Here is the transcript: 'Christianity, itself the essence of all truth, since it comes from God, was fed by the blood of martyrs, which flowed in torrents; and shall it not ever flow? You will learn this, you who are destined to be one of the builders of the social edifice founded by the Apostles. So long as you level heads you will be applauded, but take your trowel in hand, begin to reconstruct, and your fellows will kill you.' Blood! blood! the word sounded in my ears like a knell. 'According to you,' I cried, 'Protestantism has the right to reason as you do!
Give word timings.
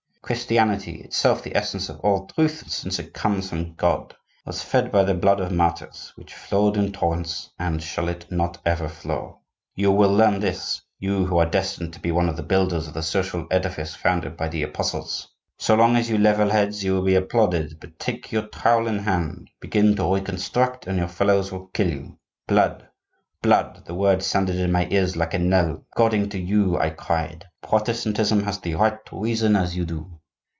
'Christianity, 0.23 1.01
itself 1.01 1.43
the 1.43 1.57
essence 1.57 1.89
of 1.89 1.99
all 2.01 2.25
truth, 2.25 2.63
since 2.69 2.99
it 2.99 3.13
comes 3.13 3.49
from 3.49 3.73
God, 3.73 4.15
was 4.45 4.61
fed 4.61 4.89
by 4.89 5.03
the 5.03 5.13
blood 5.15 5.41
of 5.41 5.51
martyrs, 5.51 6.13
which 6.15 6.33
flowed 6.33 6.77
in 6.77 6.93
torrents; 6.93 7.49
and 7.59 7.83
shall 7.83 8.07
it 8.07 8.31
not 8.31 8.57
ever 8.65 8.87
flow? 8.87 9.39
You 9.75 9.91
will 9.91 10.13
learn 10.13 10.39
this, 10.39 10.79
you 10.99 11.25
who 11.25 11.37
are 11.37 11.45
destined 11.49 11.91
to 11.93 11.99
be 11.99 12.13
one 12.13 12.29
of 12.29 12.37
the 12.37 12.43
builders 12.43 12.87
of 12.87 12.93
the 12.93 13.03
social 13.03 13.45
edifice 13.51 13.93
founded 13.93 14.37
by 14.37 14.47
the 14.47 14.63
Apostles. 14.63 15.27
So 15.57 15.75
long 15.75 15.97
as 15.97 16.09
you 16.09 16.17
level 16.17 16.49
heads 16.51 16.81
you 16.81 16.93
will 16.93 17.03
be 17.03 17.15
applauded, 17.15 17.79
but 17.81 17.99
take 17.99 18.31
your 18.31 18.43
trowel 18.47 18.87
in 18.87 18.99
hand, 18.99 19.49
begin 19.59 19.97
to 19.97 20.13
reconstruct, 20.13 20.87
and 20.87 20.97
your 20.97 21.09
fellows 21.09 21.51
will 21.51 21.65
kill 21.73 21.89
you.' 21.89 22.17
Blood! 22.47 22.87
blood! 23.41 23.81
the 23.85 23.95
word 23.95 24.21
sounded 24.23 24.55
in 24.55 24.71
my 24.71 24.87
ears 24.91 25.17
like 25.17 25.33
a 25.33 25.39
knell. 25.39 25.83
'According 25.91 26.29
to 26.29 26.39
you,' 26.39 26.77
I 26.79 26.91
cried, 26.91 27.43
'Protestantism 27.61 28.43
has 28.43 28.59
the 28.59 28.75
right 28.75 29.03
to 29.07 29.19
reason 29.19 29.57
as 29.57 29.75
you 29.75 29.83
do! 29.85 30.07